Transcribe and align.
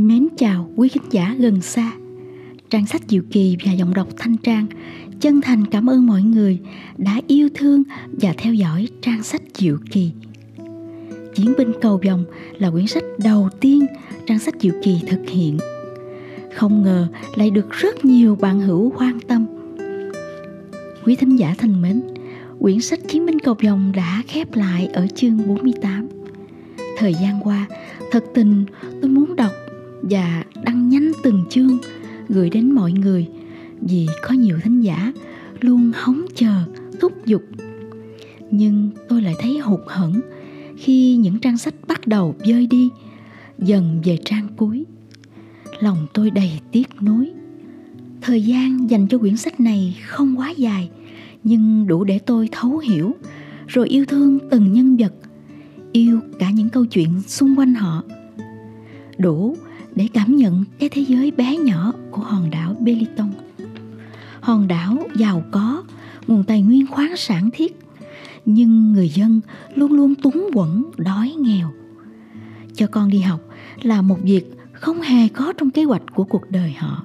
Mến 0.00 0.28
chào 0.36 0.70
quý 0.76 0.88
khán 0.88 1.02
giả 1.10 1.36
gần 1.38 1.60
xa 1.60 1.92
Trang 2.70 2.86
sách 2.86 3.02
Diệu 3.08 3.22
Kỳ 3.30 3.56
và 3.66 3.72
giọng 3.72 3.94
đọc 3.94 4.08
Thanh 4.16 4.36
Trang 4.36 4.66
chân 5.20 5.40
thành 5.40 5.66
cảm 5.66 5.90
ơn 5.90 6.06
mọi 6.06 6.22
người 6.22 6.58
đã 6.96 7.20
yêu 7.26 7.48
thương 7.54 7.82
và 8.12 8.34
theo 8.38 8.54
dõi 8.54 8.88
trang 9.02 9.22
sách 9.22 9.42
Diệu 9.54 9.76
Kỳ. 9.90 10.10
Chiến 11.34 11.52
binh 11.58 11.72
cầu 11.80 12.00
vòng 12.06 12.24
là 12.58 12.70
quyển 12.70 12.86
sách 12.86 13.02
đầu 13.18 13.48
tiên 13.60 13.86
trang 14.26 14.38
sách 14.38 14.54
Diệu 14.60 14.72
Kỳ 14.82 15.00
thực 15.06 15.28
hiện. 15.28 15.58
Không 16.54 16.82
ngờ 16.82 17.08
lại 17.36 17.50
được 17.50 17.70
rất 17.70 18.04
nhiều 18.04 18.36
bạn 18.36 18.60
hữu 18.60 18.92
quan 18.98 19.20
tâm. 19.20 19.46
Quý 21.04 21.16
thính 21.16 21.36
giả 21.36 21.54
thân 21.58 21.82
mến, 21.82 22.02
quyển 22.60 22.80
sách 22.80 23.00
Chiến 23.08 23.26
binh 23.26 23.38
cầu 23.38 23.54
vòng 23.64 23.92
đã 23.96 24.22
khép 24.26 24.54
lại 24.54 24.86
ở 24.86 25.06
chương 25.14 25.48
48. 25.48 26.08
Thời 26.98 27.14
gian 27.14 27.40
qua, 27.44 27.66
thật 28.10 28.24
tình 28.34 28.64
tôi 29.02 29.10
muốn 29.10 29.36
đọc 29.36 29.52
và 30.02 30.44
đăng 30.64 30.88
nhanh 30.88 31.12
từng 31.22 31.44
chương 31.50 31.78
gửi 32.28 32.50
đến 32.50 32.72
mọi 32.72 32.92
người 32.92 33.28
vì 33.80 34.06
có 34.22 34.34
nhiều 34.34 34.58
thính 34.62 34.80
giả 34.80 35.12
luôn 35.60 35.92
hóng 35.94 36.24
chờ, 36.34 36.62
thúc 37.00 37.26
giục. 37.26 37.42
Nhưng 38.50 38.90
tôi 39.08 39.22
lại 39.22 39.34
thấy 39.40 39.58
hụt 39.58 39.80
hẫng 39.86 40.20
khi 40.76 41.16
những 41.16 41.38
trang 41.38 41.58
sách 41.58 41.74
bắt 41.88 42.06
đầu 42.06 42.34
rơi 42.44 42.66
đi, 42.66 42.90
dần 43.58 44.00
về 44.04 44.18
trang 44.24 44.48
cuối. 44.56 44.84
Lòng 45.80 46.06
tôi 46.14 46.30
đầy 46.30 46.60
tiếc 46.72 47.02
nuối. 47.02 47.30
Thời 48.20 48.42
gian 48.42 48.90
dành 48.90 49.06
cho 49.08 49.18
quyển 49.18 49.36
sách 49.36 49.60
này 49.60 49.98
không 50.06 50.38
quá 50.38 50.50
dài, 50.50 50.90
nhưng 51.44 51.86
đủ 51.86 52.04
để 52.04 52.18
tôi 52.18 52.48
thấu 52.52 52.78
hiểu 52.78 53.14
rồi 53.66 53.88
yêu 53.88 54.04
thương 54.04 54.38
từng 54.50 54.72
nhân 54.72 54.96
vật, 54.96 55.12
yêu 55.92 56.20
cả 56.38 56.50
những 56.50 56.68
câu 56.68 56.86
chuyện 56.86 57.22
xung 57.26 57.58
quanh 57.58 57.74
họ. 57.74 58.02
Đủ 59.18 59.56
để 60.00 60.08
cảm 60.12 60.36
nhận 60.36 60.64
cái 60.78 60.88
thế 60.88 61.02
giới 61.02 61.30
bé 61.30 61.56
nhỏ 61.56 61.92
của 62.10 62.22
hòn 62.22 62.50
đảo 62.50 62.76
Belitung. 62.80 63.32
Hòn 64.40 64.68
đảo 64.68 64.98
giàu 65.16 65.42
có, 65.50 65.82
nguồn 66.26 66.44
tài 66.44 66.62
nguyên 66.62 66.86
khoáng 66.86 67.16
sản 67.16 67.50
thiết, 67.52 67.78
nhưng 68.44 68.92
người 68.92 69.08
dân 69.08 69.40
luôn 69.74 69.92
luôn 69.92 70.14
túng 70.14 70.50
quẫn 70.52 70.84
đói 70.96 71.34
nghèo. 71.38 71.70
Cho 72.74 72.86
con 72.86 73.10
đi 73.10 73.18
học 73.18 73.40
là 73.82 74.02
một 74.02 74.16
việc 74.22 74.44
không 74.72 75.00
hề 75.00 75.28
có 75.28 75.52
trong 75.58 75.70
kế 75.70 75.84
hoạch 75.84 76.02
của 76.14 76.24
cuộc 76.24 76.50
đời 76.50 76.72
họ. 76.78 77.04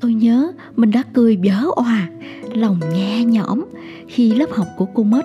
Tôi 0.00 0.14
nhớ 0.14 0.52
mình 0.76 0.90
đã 0.90 1.02
cười 1.12 1.36
vỡ 1.36 1.66
òa, 1.76 2.10
lòng 2.54 2.80
nhẹ 2.94 3.24
nhõm 3.24 3.64
khi 4.08 4.34
lớp 4.34 4.50
học 4.52 4.66
của 4.76 4.86
cô 4.94 5.02
Mết 5.02 5.24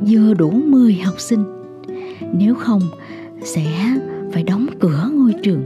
vừa 0.00 0.34
đủ 0.34 0.50
10 0.50 0.94
học 0.94 1.20
sinh. 1.20 1.44
Nếu 2.32 2.54
không, 2.54 2.82
sẽ 3.44 3.96
phải 4.32 4.42
đóng 4.42 4.66
cửa 4.80 5.10
ngôi 5.12 5.34
trường 5.42 5.64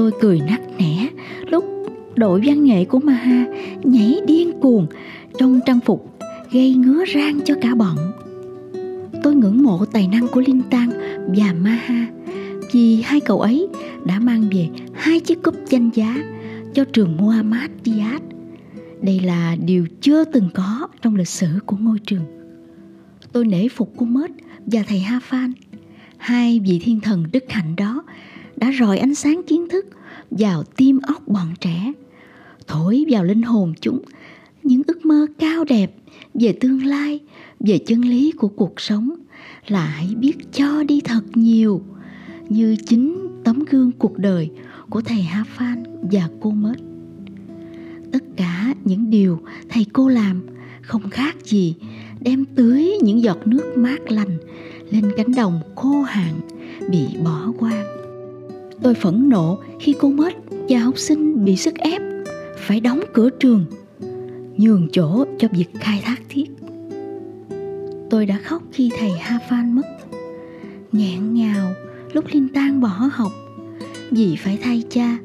tôi 0.00 0.12
cười 0.20 0.40
nắc 0.40 0.60
nẻ 0.78 1.08
lúc 1.46 1.64
đội 2.14 2.40
văn 2.44 2.64
nghệ 2.64 2.84
của 2.84 2.98
Maha 2.98 3.46
nhảy 3.84 4.20
điên 4.26 4.52
cuồng 4.60 4.86
trong 5.38 5.60
trang 5.66 5.80
phục 5.80 6.18
gây 6.52 6.74
ngứa 6.74 7.04
rang 7.14 7.40
cho 7.44 7.54
cả 7.60 7.74
bọn. 7.74 7.96
Tôi 9.22 9.34
ngưỡng 9.34 9.62
mộ 9.62 9.84
tài 9.84 10.08
năng 10.08 10.28
của 10.28 10.40
Linh 10.40 10.62
Tang 10.70 10.90
và 11.36 11.54
Maha 11.60 12.06
vì 12.72 13.02
hai 13.02 13.20
cậu 13.20 13.40
ấy 13.40 13.68
đã 14.04 14.20
mang 14.20 14.48
về 14.52 14.68
hai 14.94 15.20
chiếc 15.20 15.42
cúp 15.42 15.54
danh 15.68 15.90
giá 15.90 16.16
cho 16.74 16.84
trường 16.84 17.16
Muhammad 17.16 17.70
Diat. 17.84 18.22
Đây 19.02 19.20
là 19.20 19.56
điều 19.64 19.86
chưa 20.00 20.24
từng 20.24 20.48
có 20.54 20.88
trong 21.02 21.16
lịch 21.16 21.28
sử 21.28 21.48
của 21.66 21.76
ngôi 21.80 21.98
trường. 22.06 22.24
Tôi 23.32 23.44
nể 23.46 23.68
phục 23.68 23.92
cô 23.96 24.06
Mết 24.06 24.30
và 24.66 24.82
thầy 24.88 25.00
Ha 25.00 25.20
Phan, 25.22 25.52
hai 26.16 26.60
vị 26.60 26.80
thiên 26.82 27.00
thần 27.00 27.24
đức 27.32 27.44
hạnh 27.48 27.76
đó 27.76 28.02
đã 28.60 28.72
rọi 28.80 28.98
ánh 28.98 29.14
sáng 29.14 29.40
kiến 29.46 29.68
thức 29.68 29.86
vào 30.30 30.62
tim 30.62 31.00
óc 31.02 31.28
bọn 31.28 31.48
trẻ, 31.60 31.92
thổi 32.66 33.04
vào 33.10 33.24
linh 33.24 33.42
hồn 33.42 33.74
chúng 33.80 34.02
những 34.62 34.82
ước 34.86 35.04
mơ 35.04 35.26
cao 35.38 35.64
đẹp 35.64 35.94
về 36.34 36.52
tương 36.60 36.86
lai, 36.86 37.20
về 37.60 37.78
chân 37.78 38.00
lý 38.00 38.32
của 38.32 38.48
cuộc 38.48 38.80
sống 38.80 39.10
là 39.66 39.86
hãy 39.86 40.14
biết 40.18 40.52
cho 40.52 40.82
đi 40.82 41.00
thật 41.00 41.22
nhiều, 41.34 41.82
như 42.48 42.76
chính 42.86 43.28
tấm 43.44 43.64
gương 43.70 43.92
cuộc 43.98 44.18
đời 44.18 44.50
của 44.90 45.00
thầy 45.00 45.22
Ha 45.22 45.44
Phan 45.44 45.82
và 46.12 46.28
cô 46.40 46.50
Mết. 46.50 46.76
Tất 48.12 48.24
cả 48.36 48.74
những 48.84 49.10
điều 49.10 49.40
thầy 49.68 49.86
cô 49.92 50.08
làm 50.08 50.42
không 50.82 51.10
khác 51.10 51.36
gì 51.44 51.74
đem 52.20 52.44
tưới 52.44 52.92
những 53.02 53.22
giọt 53.22 53.46
nước 53.46 53.72
mát 53.76 54.10
lành 54.10 54.38
lên 54.90 55.12
cánh 55.16 55.34
đồng 55.34 55.60
khô 55.76 56.02
hạn 56.02 56.40
bị 56.90 57.06
bỏ 57.24 57.52
quang 57.58 57.99
Tôi 58.82 58.94
phẫn 58.94 59.28
nộ 59.28 59.58
khi 59.80 59.94
cô 60.00 60.08
mất 60.08 60.32
và 60.68 60.78
học 60.78 60.98
sinh 60.98 61.44
bị 61.44 61.56
sức 61.56 61.74
ép 61.78 62.02
phải 62.56 62.80
đóng 62.80 63.00
cửa 63.12 63.30
trường, 63.30 63.64
nhường 64.56 64.88
chỗ 64.92 65.24
cho 65.38 65.48
việc 65.52 65.66
khai 65.80 66.00
thác 66.04 66.22
thiết. 66.28 66.50
Tôi 68.10 68.26
đã 68.26 68.38
khóc 68.44 68.62
khi 68.72 68.90
thầy 68.98 69.10
Ha 69.10 69.38
Phan 69.50 69.72
mất, 69.72 69.86
nghẹn 70.92 71.34
ngào 71.34 71.72
lúc 72.12 72.24
Linh 72.32 72.48
Tan 72.48 72.80
bỏ 72.80 73.10
học 73.12 73.32
vì 74.10 74.36
phải 74.36 74.58
thay 74.62 74.82
cha 74.90 75.18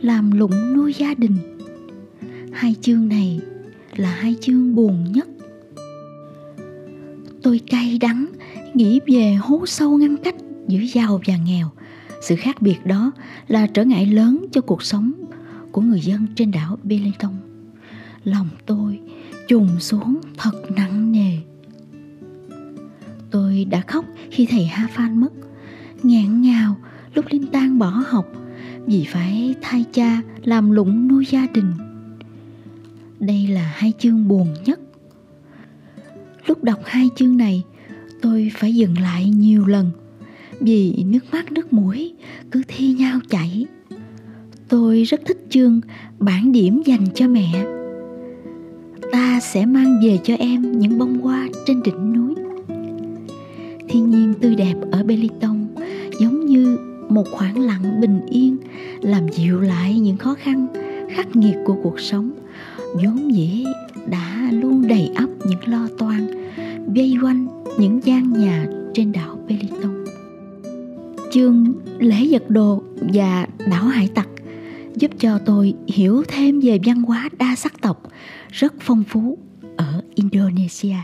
làm 0.00 0.30
lụng 0.30 0.72
nuôi 0.76 0.94
gia 0.98 1.14
đình. 1.14 1.36
Hai 2.52 2.74
chương 2.80 3.08
này 3.08 3.40
là 3.96 4.10
hai 4.10 4.36
chương 4.40 4.74
buồn 4.74 5.12
nhất. 5.12 5.28
Tôi 7.42 7.60
cay 7.66 7.98
đắng 8.00 8.26
nghĩ 8.74 9.00
về 9.06 9.34
hố 9.40 9.66
sâu 9.66 9.98
ngăn 9.98 10.16
cách 10.16 10.36
giữa 10.68 10.80
giàu 10.92 11.20
và 11.26 11.34
nghèo 11.46 11.68
sự 12.22 12.36
khác 12.36 12.62
biệt 12.62 12.86
đó 12.86 13.12
là 13.48 13.66
trở 13.66 13.84
ngại 13.84 14.06
lớn 14.06 14.46
cho 14.52 14.60
cuộc 14.60 14.82
sống 14.82 15.12
của 15.72 15.80
người 15.80 16.00
dân 16.00 16.26
trên 16.36 16.50
đảo 16.50 16.78
Belitung. 16.82 17.36
Lòng 18.24 18.48
tôi 18.66 19.00
trùng 19.48 19.80
xuống 19.80 20.20
thật 20.38 20.70
nặng 20.76 21.12
nề. 21.12 21.38
Tôi 23.30 23.64
đã 23.70 23.80
khóc 23.86 24.04
khi 24.30 24.46
thầy 24.46 24.66
Ha 24.66 24.88
Phan 24.94 25.20
mất, 25.20 25.32
nghẹn 26.02 26.42
ngào 26.42 26.76
lúc 27.14 27.24
Linh 27.30 27.46
Tan 27.46 27.78
bỏ 27.78 27.90
học 27.90 28.26
vì 28.86 29.06
phải 29.08 29.54
thay 29.62 29.84
cha 29.92 30.22
làm 30.44 30.70
lụng 30.70 31.08
nuôi 31.08 31.26
gia 31.26 31.46
đình. 31.54 31.72
Đây 33.20 33.46
là 33.46 33.72
hai 33.74 33.92
chương 33.98 34.28
buồn 34.28 34.54
nhất. 34.64 34.80
Lúc 36.46 36.64
đọc 36.64 36.80
hai 36.84 37.08
chương 37.16 37.36
này, 37.36 37.62
tôi 38.22 38.52
phải 38.54 38.74
dừng 38.74 38.98
lại 38.98 39.28
nhiều 39.28 39.66
lần 39.66 39.90
vì 40.64 41.04
nước 41.06 41.24
mắt 41.32 41.52
nước 41.52 41.72
mũi, 41.72 42.12
cứ 42.50 42.62
thi 42.68 42.92
nhau 42.92 43.18
chảy. 43.28 43.66
Tôi 44.68 45.02
rất 45.02 45.20
thích 45.26 45.46
chương 45.50 45.80
bản 46.18 46.52
điểm 46.52 46.82
dành 46.86 47.06
cho 47.14 47.28
mẹ. 47.28 47.64
Ta 49.12 49.40
sẽ 49.40 49.66
mang 49.66 50.00
về 50.04 50.18
cho 50.24 50.34
em 50.34 50.78
những 50.78 50.98
bông 50.98 51.20
hoa 51.20 51.48
trên 51.66 51.82
đỉnh 51.82 52.12
núi. 52.12 52.34
Thiên 53.88 54.10
nhiên 54.10 54.34
tươi 54.40 54.54
đẹp 54.54 54.74
ở 54.92 55.04
beliton 55.04 55.66
giống 56.20 56.46
như 56.46 56.78
một 57.08 57.24
khoảng 57.30 57.60
lặng 57.60 58.00
bình 58.00 58.20
yên, 58.30 58.56
làm 59.00 59.28
dịu 59.28 59.60
lại 59.60 59.98
những 59.98 60.16
khó 60.16 60.34
khăn, 60.34 60.66
khắc 61.10 61.36
nghiệt 61.36 61.56
của 61.64 61.76
cuộc 61.82 62.00
sống. 62.00 62.30
Vốn 62.94 63.34
dĩ 63.34 63.64
đã 64.06 64.50
luôn 64.52 64.88
đầy 64.88 65.10
ắp 65.14 65.28
những 65.46 65.68
lo 65.68 65.88
toan, 65.98 66.26
vây 66.94 67.16
quanh 67.22 67.46
những 67.78 68.00
gian 68.04 68.32
nhà 68.32 68.66
trên 68.94 69.12
đảo 69.12 69.38
Beliton 69.48 70.01
chương 71.32 71.74
lễ 71.98 72.24
giật 72.24 72.50
đồ 72.50 72.82
và 73.14 73.46
đảo 73.70 73.84
hải 73.84 74.08
tặc 74.14 74.28
giúp 74.96 75.10
cho 75.18 75.38
tôi 75.38 75.74
hiểu 75.88 76.22
thêm 76.28 76.60
về 76.60 76.78
văn 76.84 77.02
hóa 77.02 77.28
đa 77.38 77.54
sắc 77.54 77.80
tộc 77.80 78.10
rất 78.50 78.74
phong 78.80 79.04
phú 79.08 79.38
ở 79.76 80.02
Indonesia. 80.14 80.96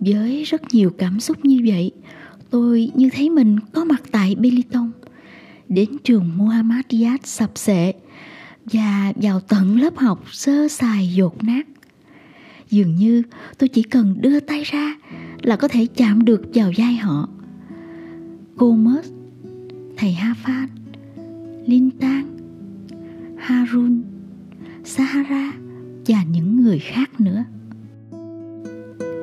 Với 0.00 0.44
rất 0.44 0.62
nhiều 0.72 0.90
cảm 0.98 1.20
xúc 1.20 1.44
như 1.44 1.60
vậy, 1.66 1.90
tôi 2.50 2.90
như 2.94 3.10
thấy 3.12 3.30
mình 3.30 3.56
có 3.72 3.84
mặt 3.84 4.02
tại 4.10 4.34
Belitung, 4.34 4.90
đến 5.68 5.88
trường 6.04 6.30
Muhammadiyat 6.36 7.26
sập 7.26 7.58
sệ 7.58 7.92
và 8.64 9.12
vào 9.16 9.40
tận 9.40 9.80
lớp 9.80 9.96
học 9.96 10.24
sơ 10.30 10.68
sài 10.68 11.08
dột 11.14 11.44
nát. 11.44 11.66
Dường 12.70 12.96
như 12.96 13.22
tôi 13.58 13.68
chỉ 13.68 13.82
cần 13.82 14.14
đưa 14.20 14.40
tay 14.40 14.62
ra 14.64 14.94
là 15.42 15.56
có 15.56 15.68
thể 15.68 15.86
chạm 15.96 16.24
được 16.24 16.42
vào 16.54 16.72
vai 16.76 16.94
họ. 16.94 17.28
Cô 18.56 18.72
mất 18.72 19.02
thầy 20.00 20.12
Ha 20.12 20.34
Phan, 20.42 20.68
Linh 21.66 21.90
Tang, 22.00 22.36
Harun, 23.36 24.02
Sahara 24.84 25.52
và 26.06 26.24
những 26.32 26.62
người 26.62 26.78
khác 26.78 27.20
nữa. 27.20 27.44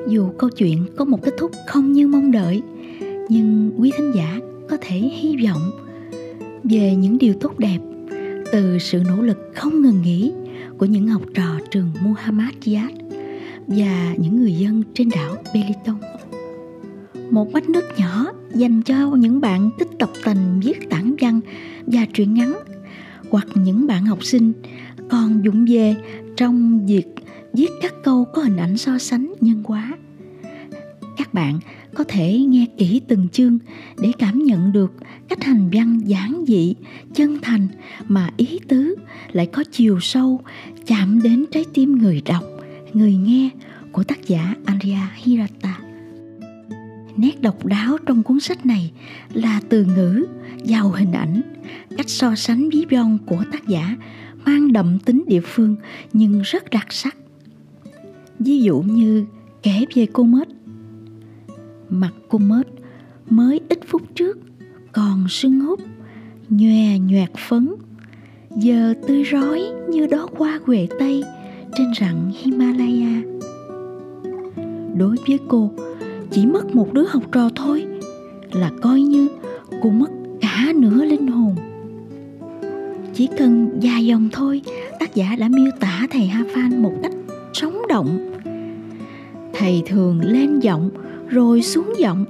Dù 0.08 0.28
câu 0.38 0.50
chuyện 0.50 0.86
có 0.96 1.04
một 1.04 1.22
kết 1.22 1.34
thúc 1.38 1.50
không 1.66 1.92
như 1.92 2.08
mong 2.08 2.30
đợi, 2.30 2.62
nhưng 3.28 3.72
quý 3.78 3.90
thính 3.98 4.12
giả 4.14 4.38
có 4.70 4.76
thể 4.80 4.96
hy 4.96 5.36
vọng 5.46 5.70
về 6.64 6.96
những 6.96 7.18
điều 7.18 7.34
tốt 7.40 7.58
đẹp 7.58 7.78
từ 8.52 8.78
sự 8.78 9.02
nỗ 9.08 9.22
lực 9.22 9.38
không 9.54 9.82
ngừng 9.82 10.02
nghỉ 10.02 10.32
của 10.78 10.86
những 10.86 11.08
học 11.08 11.22
trò 11.34 11.58
trường 11.70 11.90
Muhammad 12.02 12.54
Yad 12.66 12.92
và 13.66 14.14
những 14.18 14.36
người 14.36 14.54
dân 14.54 14.82
trên 14.94 15.08
đảo 15.08 15.36
Belitung. 15.54 15.98
Một 17.30 17.52
mách 17.52 17.68
nước 17.68 17.84
nhỏ 17.98 18.26
dành 18.54 18.82
cho 18.82 19.10
những 19.10 19.40
bạn 19.40 19.70
thích 19.78 19.88
tập 19.98 20.10
tình 20.24 20.60
viết 20.60 20.90
tản 20.90 21.14
văn 21.20 21.40
và 21.86 22.06
truyện 22.12 22.34
ngắn 22.34 22.58
hoặc 23.30 23.46
những 23.54 23.86
bạn 23.86 24.06
học 24.06 24.24
sinh 24.24 24.52
còn 25.10 25.44
dụng 25.44 25.66
về 25.68 25.96
trong 26.36 26.86
việc 26.86 27.06
viết 27.52 27.70
các 27.82 27.94
câu 28.04 28.24
có 28.34 28.42
hình 28.42 28.56
ảnh 28.56 28.76
so 28.76 28.98
sánh 28.98 29.32
nhân 29.40 29.62
hóa. 29.66 29.96
Các 31.16 31.34
bạn 31.34 31.60
có 31.94 32.04
thể 32.08 32.38
nghe 32.38 32.66
kỹ 32.78 33.00
từng 33.08 33.28
chương 33.28 33.58
để 33.98 34.12
cảm 34.18 34.38
nhận 34.38 34.72
được 34.72 34.92
cách 35.28 35.44
hành 35.44 35.70
văn 35.72 36.00
giản 36.04 36.44
dị, 36.48 36.74
chân 37.14 37.38
thành 37.42 37.68
mà 38.08 38.30
ý 38.36 38.58
tứ 38.68 38.94
lại 39.32 39.46
có 39.46 39.64
chiều 39.72 40.00
sâu 40.00 40.40
chạm 40.86 41.22
đến 41.22 41.44
trái 41.50 41.64
tim 41.74 41.98
người 41.98 42.22
đọc, 42.24 42.44
người 42.92 43.14
nghe 43.16 43.50
của 43.92 44.04
tác 44.04 44.26
giả 44.26 44.54
Andrea 44.64 45.10
Hirata. 45.16 45.87
Nét 47.18 47.42
độc 47.42 47.66
đáo 47.66 47.98
trong 48.06 48.22
cuốn 48.22 48.40
sách 48.40 48.66
này 48.66 48.92
là 49.32 49.60
từ 49.68 49.84
ngữ, 49.84 50.26
giàu 50.64 50.90
hình 50.90 51.12
ảnh, 51.12 51.40
cách 51.96 52.08
so 52.08 52.34
sánh 52.34 52.68
ví 52.70 52.84
von 52.90 53.18
của 53.26 53.44
tác 53.52 53.68
giả 53.68 53.96
mang 54.46 54.72
đậm 54.72 54.98
tính 54.98 55.24
địa 55.26 55.40
phương 55.40 55.76
nhưng 56.12 56.42
rất 56.42 56.70
đặc 56.70 56.92
sắc. 56.92 57.16
Ví 58.38 58.60
dụ 58.60 58.80
như 58.80 59.24
kể 59.62 59.84
về 59.94 60.06
cô 60.12 60.22
mết. 60.24 60.48
Mặt 61.90 62.12
cô 62.28 62.38
mết 62.38 62.66
mới 63.30 63.60
ít 63.68 63.78
phút 63.86 64.02
trước 64.14 64.38
còn 64.92 65.28
sưng 65.28 65.60
húp, 65.60 65.80
nhòe 66.48 66.98
nhoẹt 66.98 67.30
phấn, 67.48 67.68
giờ 68.56 68.94
tươi 69.08 69.24
rói 69.24 69.62
như 69.88 70.06
đó 70.06 70.28
qua 70.38 70.60
huệ 70.66 70.88
tây 70.98 71.24
trên 71.76 71.92
rặng 72.00 72.32
Himalaya. 72.38 73.22
Đối 74.96 75.16
với 75.28 75.38
cô, 75.48 75.72
chỉ 76.30 76.46
mất 76.46 76.74
một 76.74 76.92
đứa 76.92 77.04
học 77.08 77.22
trò 77.32 77.50
thôi, 77.54 77.86
là 78.52 78.70
coi 78.82 79.00
như 79.00 79.28
cô 79.82 79.90
mất 79.90 80.10
cả 80.40 80.72
nửa 80.76 81.04
linh 81.04 81.26
hồn. 81.26 81.56
Chỉ 83.14 83.28
cần 83.38 83.78
vài 83.82 84.06
dòng 84.06 84.28
thôi, 84.32 84.62
tác 85.00 85.14
giả 85.14 85.36
đã 85.38 85.48
miêu 85.48 85.70
tả 85.80 86.06
thầy 86.10 86.26
ha 86.26 86.44
phan 86.54 86.82
một 86.82 86.92
cách 87.02 87.12
sống 87.52 87.82
động. 87.88 88.18
Thầy 89.52 89.82
thường 89.86 90.20
lên 90.20 90.60
giọng 90.60 90.90
rồi 91.28 91.62
xuống 91.62 91.92
giọng, 91.98 92.24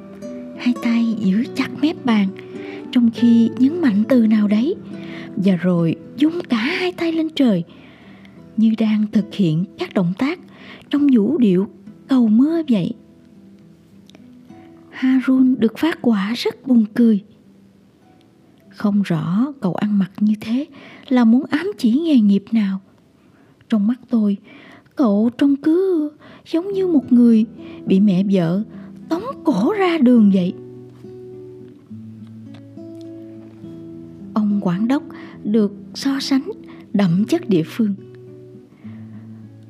hai 0.59 0.75
tay 0.83 1.15
giữ 1.19 1.45
chặt 1.55 1.69
mép 1.83 2.05
bàn, 2.05 2.29
trong 2.93 3.11
khi 3.15 3.51
nhấn 3.59 3.81
mạnh 3.81 4.03
từ 4.09 4.27
nào 4.27 4.49
đấy, 4.49 4.75
và 5.37 5.57
rồi 5.57 5.97
dung 6.17 6.41
cả 6.49 6.57
hai 6.57 6.93
tay 6.93 7.13
lên 7.13 7.29
trời, 7.35 7.65
như 8.57 8.75
đang 8.79 9.05
thực 9.13 9.35
hiện 9.35 9.65
các 9.79 9.95
động 9.95 10.13
tác 10.19 10.39
trong 10.91 11.07
vũ 11.15 11.39
điệu 11.39 11.67
cầu 12.09 12.29
mưa 12.29 12.63
vậy. 12.69 12.95
Harun 14.99 15.55
được 15.59 15.79
phát 15.79 15.99
quả 16.03 16.33
rất 16.37 16.67
buồn 16.67 16.85
cười. 16.95 17.25
Không 18.69 19.03
rõ 19.03 19.53
cậu 19.61 19.75
ăn 19.75 19.99
mặc 19.99 20.11
như 20.21 20.35
thế 20.41 20.67
là 21.09 21.25
muốn 21.25 21.45
ám 21.51 21.73
chỉ 21.79 21.93
nghề 21.93 22.21
nghiệp 22.21 22.45
nào. 22.53 22.81
Trong 23.69 23.87
mắt 23.87 24.01
tôi, 24.11 24.37
cậu 24.97 25.31
trông 25.39 25.57
cứ 25.57 26.11
giống 26.53 26.73
như 26.73 26.87
một 26.87 27.13
người 27.13 27.45
bị 27.87 28.01
mẹ 28.01 28.25
vợ 28.33 28.63
tống 29.09 29.23
cổ 29.45 29.73
ra 29.73 29.99
đường 29.99 30.31
vậy. 30.35 30.55
Ông 34.35 34.61
quản 34.63 34.89
đốc 34.89 35.03
được 35.45 35.73
so 35.95 36.21
sánh 36.21 36.51
đậm 36.93 37.25
chất 37.25 37.49
địa 37.49 37.65
phương. 37.67 37.95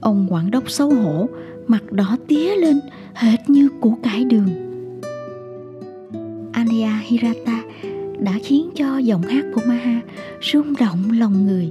Ông 0.01 0.27
quản 0.31 0.51
đốc 0.51 0.71
xấu 0.71 0.91
hổ, 0.91 1.29
mặt 1.67 1.93
đỏ 1.93 2.17
tía 2.29 2.57
lên 2.57 2.81
hệt 3.15 3.51
như 3.51 3.69
củ 3.81 3.99
cải 4.03 4.25
đường 4.25 4.68
Hirata 7.09 7.63
đã 8.21 8.33
khiến 8.45 8.71
cho 8.75 8.99
giọng 8.99 9.23
hát 9.23 9.45
của 9.55 9.61
Maha 9.67 10.01
rung 10.53 10.75
động 10.81 11.11
lòng 11.19 11.47
người. 11.47 11.71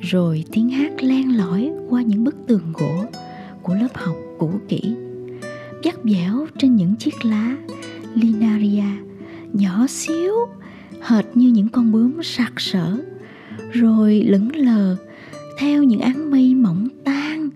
Rồi 0.00 0.44
tiếng 0.52 0.70
hát 0.70 1.02
len 1.02 1.36
lỏi 1.36 1.70
qua 1.88 2.02
những 2.02 2.24
bức 2.24 2.36
tường 2.46 2.72
gỗ 2.74 3.04
của 3.62 3.74
lớp 3.74 3.88
học 3.94 4.16
cũ 4.38 4.50
kỹ, 4.68 4.94
dắt 5.82 5.98
dẻo 6.04 6.46
trên 6.58 6.76
những 6.76 6.96
chiếc 6.96 7.24
lá 7.24 7.56
linaria 8.14 8.84
nhỏ 9.52 9.86
xíu 9.86 10.34
hệt 11.02 11.24
như 11.34 11.48
những 11.48 11.68
con 11.68 11.92
bướm 11.92 12.22
sặc 12.22 12.52
sỡ 12.60 12.96
rồi 13.72 14.24
lững 14.26 14.56
lờ 14.56 14.96
theo 15.58 15.82
những 15.82 16.00
áng 16.00 16.30
mây 16.30 16.54
mỏng 16.54 16.88
tan 17.04 17.50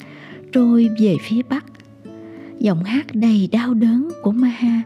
trôi 0.53 0.89
về 1.01 1.17
phía 1.23 1.43
bắc 1.49 1.65
giọng 2.59 2.85
hát 2.85 3.07
đầy 3.15 3.49
đau 3.53 3.75
đớn 3.75 4.09
của 4.23 4.33
maha 4.33 4.83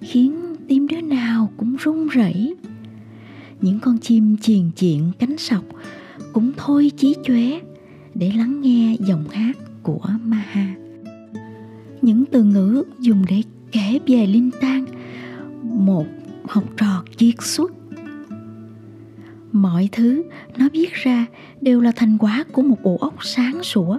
khiến 0.00 0.49
tim 0.70 0.86
đứa 0.86 1.00
nào 1.00 1.52
cũng 1.56 1.76
run 1.76 2.08
rẩy 2.08 2.54
những 3.60 3.80
con 3.80 3.98
chim 3.98 4.36
chiền 4.36 4.70
chiện 4.76 5.12
cánh 5.18 5.38
sọc 5.38 5.64
cũng 6.32 6.52
thôi 6.56 6.92
chí 6.96 7.16
chóe 7.24 7.60
để 8.14 8.32
lắng 8.36 8.60
nghe 8.60 8.96
giọng 9.00 9.24
hát 9.30 9.56
của 9.82 10.06
Maha. 10.24 10.74
Những 12.02 12.24
từ 12.32 12.44
ngữ 12.44 12.82
dùng 12.98 13.24
để 13.28 13.42
kể 13.72 13.98
về 14.06 14.26
Linh 14.26 14.50
Tang, 14.60 14.84
một 15.62 16.06
học 16.48 16.64
trò 16.76 17.04
kiệt 17.18 17.34
xuất. 17.40 17.72
Mọi 19.52 19.88
thứ 19.92 20.22
nó 20.56 20.68
viết 20.72 20.92
ra 20.92 21.26
đều 21.60 21.80
là 21.80 21.92
thành 21.96 22.18
quả 22.18 22.44
của 22.52 22.62
một 22.62 22.82
bộ 22.82 22.96
óc 22.96 23.14
sáng 23.20 23.62
sủa. 23.62 23.98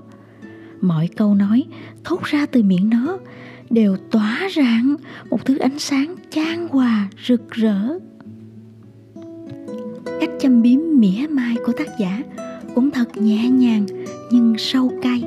Mọi 0.82 1.08
câu 1.08 1.36
nói 1.36 1.66
thốt 2.04 2.24
ra 2.24 2.46
từ 2.46 2.64
miệng 2.64 2.90
nó 2.90 3.18
đều 3.72 3.98
tỏa 4.12 4.50
rạng 4.56 4.96
một 5.30 5.46
thứ 5.46 5.58
ánh 5.58 5.80
sáng 5.80 6.16
chan 6.30 6.68
hòa, 6.68 7.10
rực 7.28 7.52
rỡ. 7.52 8.00
Cách 10.20 10.30
châm 10.40 10.62
biếm 10.62 10.80
mỉa 10.94 11.28
mai 11.30 11.56
của 11.66 11.72
tác 11.72 11.88
giả 12.00 12.24
cũng 12.76 12.92
thật 12.92 13.18
nhẹ 13.18 13.50
nhàng 13.50 13.86
nhưng 14.32 14.56
sâu 14.58 14.92
cay. 15.02 15.24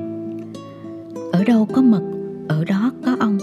Ở 1.32 1.44
đâu 1.44 1.68
có 1.72 1.82
mật 1.82 2.02
ở 2.48 2.64
đó 2.64 2.92
có 3.04 3.16
ong 3.20 3.38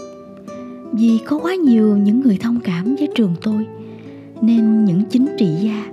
vì 0.93 1.19
có 1.25 1.39
quá 1.39 1.55
nhiều 1.55 1.97
những 1.97 2.21
người 2.21 2.37
thông 2.41 2.59
cảm 2.59 2.95
với 2.95 3.09
trường 3.15 3.35
tôi, 3.41 3.65
nên 4.41 4.85
những 4.85 5.03
chính 5.09 5.27
trị 5.37 5.47
gia, 5.61 5.85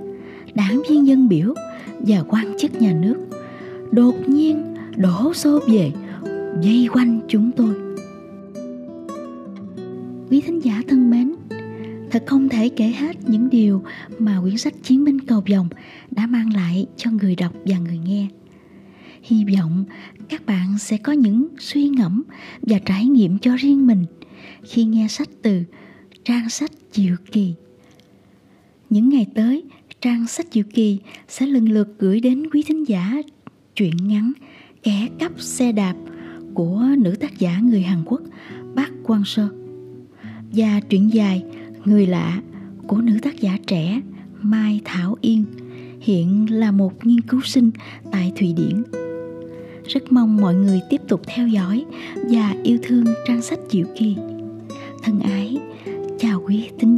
đảng 0.53 0.81
viên 0.89 1.07
dân 1.07 1.29
biểu 1.29 1.53
và 1.99 2.23
quan 2.27 2.57
chức 2.57 2.81
nhà 2.81 2.93
nước 3.01 3.15
đột 3.91 4.29
nhiên 4.29 4.75
đổ 4.97 5.33
xô 5.33 5.59
về 5.67 5.91
dây 6.61 6.87
quanh 6.93 7.19
chúng 7.27 7.51
tôi 7.51 7.88
quý 10.29 10.41
thính 10.41 10.63
giả 10.63 10.81
thân 10.87 11.09
mến, 11.09 11.35
thật 12.11 12.23
không 12.27 12.49
thể 12.49 12.69
kể 12.69 12.87
hết 12.87 13.29
những 13.29 13.49
điều 13.49 13.83
mà 14.19 14.41
quyển 14.41 14.57
sách 14.57 14.73
chiến 14.83 15.05
binh 15.05 15.19
cầu 15.19 15.43
vồng 15.49 15.69
đã 16.11 16.27
mang 16.27 16.53
lại 16.53 16.85
cho 16.97 17.11
người 17.11 17.35
đọc 17.35 17.53
và 17.65 17.77
người 17.77 17.97
nghe. 17.97 18.27
Hy 19.23 19.45
vọng 19.57 19.85
các 20.29 20.45
bạn 20.45 20.77
sẽ 20.79 20.97
có 20.97 21.11
những 21.11 21.47
suy 21.59 21.89
ngẫm 21.89 22.23
và 22.61 22.79
trải 22.79 23.05
nghiệm 23.05 23.37
cho 23.37 23.55
riêng 23.55 23.87
mình 23.87 24.05
khi 24.63 24.83
nghe 24.83 25.07
sách 25.07 25.29
từ 25.41 25.63
trang 26.23 26.49
sách 26.49 26.71
diệu 26.91 27.15
kỳ. 27.31 27.53
Những 28.89 29.09
ngày 29.09 29.25
tới, 29.35 29.63
trang 30.01 30.27
sách 30.27 30.47
diệu 30.51 30.63
kỳ 30.73 30.99
sẽ 31.27 31.45
lần 31.45 31.69
lượt 31.69 31.95
gửi 31.99 32.19
đến 32.19 32.49
quý 32.49 32.63
thính 32.67 32.87
giả 32.87 33.21
truyện 33.75 33.93
ngắn 34.07 34.33
kẻ 34.83 35.07
cắp 35.19 35.31
xe 35.41 35.71
đạp 35.71 35.95
của 36.53 36.85
nữ 36.97 37.15
tác 37.19 37.39
giả 37.39 37.59
người 37.59 37.81
hàn 37.81 38.03
quốc 38.05 38.21
bác 38.75 38.91
quang 39.03 39.25
sơ 39.25 39.58
và 40.53 40.79
truyện 40.89 41.13
dài 41.13 41.43
Người 41.85 42.05
lạ 42.05 42.41
của 42.87 42.97
nữ 42.97 43.13
tác 43.21 43.39
giả 43.39 43.57
trẻ 43.67 44.01
Mai 44.41 44.81
Thảo 44.85 45.15
Yên 45.21 45.43
hiện 46.01 46.47
là 46.49 46.71
một 46.71 47.05
nghiên 47.05 47.21
cứu 47.21 47.41
sinh 47.41 47.71
tại 48.11 48.31
Thụy 48.39 48.53
Điển. 48.53 48.83
Rất 49.87 50.11
mong 50.11 50.37
mọi 50.37 50.55
người 50.55 50.81
tiếp 50.89 51.01
tục 51.07 51.21
theo 51.25 51.47
dõi 51.47 51.85
và 52.31 52.55
yêu 52.63 52.77
thương 52.83 53.05
trang 53.27 53.41
sách 53.41 53.59
Diệu 53.69 53.87
Kỳ. 53.97 54.15
Thân 55.03 55.19
ái, 55.19 55.57
chào 56.19 56.43
quý 56.45 56.69
tín 56.79 56.95